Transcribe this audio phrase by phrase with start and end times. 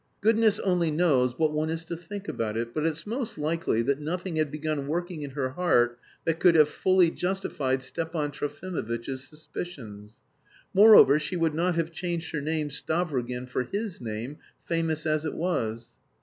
[0.19, 3.99] Goodness only knows what one is to think about it, but it's most likely that
[3.99, 10.19] nothing had begun working in her heart that could have fully justified Stepan Trofimovitch's suspicions.
[10.73, 15.35] Moreover, she would not have changed her name, Stavrogin, for his name, famous as it
[15.35, 15.89] was.